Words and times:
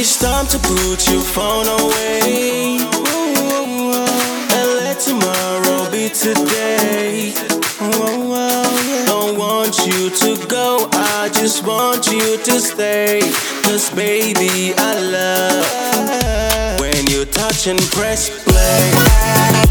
It's 0.00 0.16
time 0.16 0.46
to 0.46 0.58
put 0.60 1.10
your 1.10 1.20
phone 1.20 1.66
away 1.66 2.78
and 4.54 4.68
let 4.78 5.00
tomorrow 5.00 5.90
be 5.90 6.08
today. 6.08 7.34
Don't 9.06 9.36
want 9.36 9.76
you 9.88 10.08
to 10.08 10.46
go, 10.46 10.88
I 10.92 11.30
just 11.34 11.66
want 11.66 12.06
you 12.06 12.38
to 12.38 12.60
stay. 12.60 13.22
Cause 13.64 13.90
baby, 13.90 14.72
I 14.78 15.00
love 15.00 16.78
when 16.80 17.04
you 17.08 17.24
touch 17.24 17.66
and 17.66 17.80
press 17.90 18.30
play. 18.44 19.67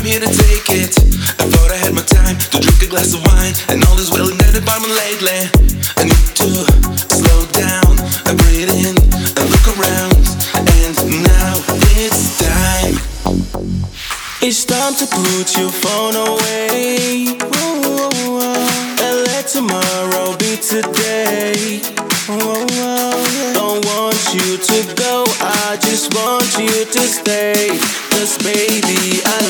I'm 0.00 0.06
here 0.06 0.18
to 0.18 0.32
take 0.32 0.70
it. 0.70 0.96
I 1.36 1.44
thought 1.44 1.70
I 1.70 1.76
had 1.76 1.92
my 1.92 2.00
time 2.00 2.38
to 2.56 2.58
drink 2.58 2.80
a 2.80 2.86
glass 2.88 3.12
of 3.12 3.20
wine, 3.20 3.52
and 3.68 3.84
all 3.84 4.00
is 4.00 4.08
well 4.10 4.32
in 4.32 4.38
that 4.40 4.56
department 4.56 4.96
lately. 4.96 5.44
I 6.00 6.08
need 6.08 6.28
to 6.40 6.64
slow 7.20 7.44
down, 7.52 8.00
I 8.24 8.32
breathe 8.32 8.72
in, 8.72 8.96
I 9.36 9.44
look 9.44 9.66
around, 9.76 10.16
and 10.56 10.96
now 11.20 11.52
it's 12.00 12.40
time. 12.40 12.96
It's 14.40 14.64
time 14.64 14.96
to 14.96 15.04
put 15.04 15.52
your 15.60 15.68
phone 15.68 16.16
away 16.16 17.36
and 19.04 19.16
let 19.28 19.52
tomorrow 19.52 20.32
be 20.40 20.56
today. 20.64 21.84
Don't 23.52 23.84
want 23.84 24.20
you 24.32 24.56
to 24.56 24.78
go, 24.96 25.28
I 25.44 25.76
just 25.76 26.08
want 26.16 26.56
you 26.56 26.88
to 26.88 27.00
stay. 27.04 28.09
Cause 28.20 28.36
baby, 28.36 29.22
I 29.24 29.40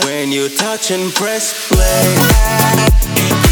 love 0.00 0.04
when 0.04 0.32
you 0.32 0.48
touch 0.48 0.90
and 0.90 1.12
press 1.12 1.68
play. 1.68 3.45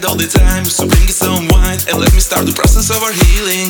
Got 0.00 0.12
all 0.12 0.16
the 0.16 0.26
time, 0.26 0.64
so 0.64 0.88
bring 0.88 1.02
it 1.02 1.12
some 1.12 1.46
wine 1.48 1.78
and 1.88 2.00
let 2.00 2.10
me 2.14 2.20
start 2.20 2.46
the 2.46 2.54
process 2.54 2.88
of 2.88 3.02
our 3.02 3.12
healing. 3.12 3.68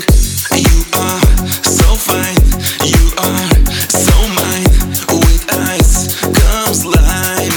You 0.55 0.87
are 0.95 1.19
so 1.67 1.99
fine, 1.99 2.39
you 2.87 3.03
are 3.19 3.51
so 3.91 4.15
mine. 4.39 4.71
With 5.11 5.45
ice 5.51 6.15
comes 6.23 6.87
lime. 6.87 7.51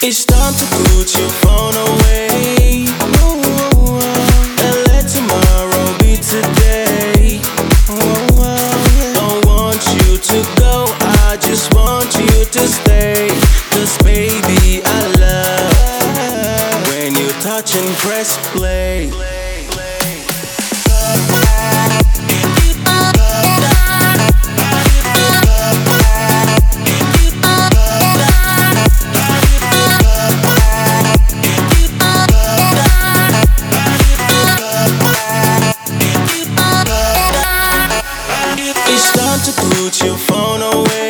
It's 0.00 0.24
time 0.24 0.54
to 0.54 0.64
put 0.88 1.12
your 1.12 1.28
phone 1.44 1.74
away 1.74 2.55
and 17.78 17.94
press 17.96 18.36
play. 18.56 19.10
It's 38.88 39.12
time 39.12 39.40
to 39.40 39.52
put 39.74 40.02
your 40.02 40.16
phone 40.16 40.62
away 40.62 41.05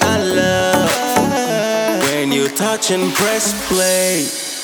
I 0.00 0.22
love 0.22 2.02
when 2.10 2.32
you 2.32 2.48
touch 2.48 2.90
and 2.90 3.12
press 3.12 3.52
play. 3.68 4.55